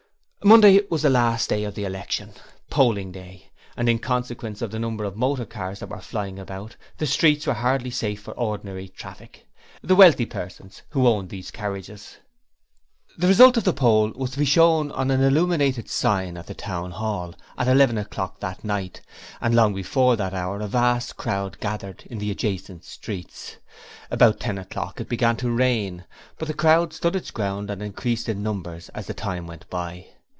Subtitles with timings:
[0.43, 2.33] Monday was the last day of the election
[2.71, 6.75] polling day and in consequence of the number of motor cars that were flying about,
[6.97, 9.45] the streets were hardly safe for ordinary traffic.
[9.83, 12.17] The wealthy persons who owned these carriages...
[13.19, 16.55] The result of the poll was to be shown on an illuminated sign at the
[16.55, 18.99] Town Hall, at eleven o'clock that night,
[19.41, 23.57] and long before that hour a vast crowd gathered in the adjacent streets.
[24.09, 26.03] About ten o'clock it began to rain,
[26.39, 30.07] but the crowd stood its ground and increased in numbers as the time went by.